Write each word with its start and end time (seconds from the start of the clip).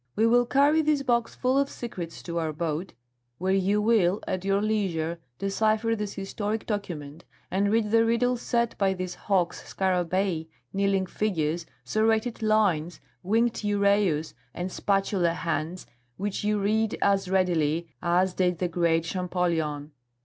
"We 0.15 0.25
will 0.25 0.47
carry 0.47 0.81
this 0.81 1.03
box 1.03 1.35
full 1.35 1.59
of 1.59 1.69
secrets 1.69 2.23
to 2.23 2.39
our 2.39 2.51
boat, 2.51 2.93
where 3.37 3.53
you 3.53 3.79
will, 3.79 4.19
at 4.27 4.43
your 4.43 4.59
leisure, 4.59 5.19
decipher 5.37 5.95
this 5.95 6.13
historic 6.13 6.65
document 6.65 7.23
and 7.51 7.71
read 7.71 7.91
the 7.91 8.03
riddle 8.03 8.35
set 8.35 8.75
by 8.79 8.95
these 8.95 9.13
hawks, 9.13 9.61
scarabæi, 9.75 10.47
kneeling 10.73 11.05
figures, 11.05 11.67
serrated 11.83 12.41
lines, 12.41 12.99
winged 13.21 13.53
uræus, 13.61 14.33
and 14.55 14.71
spatula 14.71 15.33
hands, 15.35 15.85
which 16.17 16.43
you 16.43 16.57
read 16.57 16.97
as 17.03 17.29
readily 17.29 17.87
as 18.01 18.33
did 18.33 18.57
the 18.57 18.67
great 18.67 19.03
Champollion." 19.05 19.91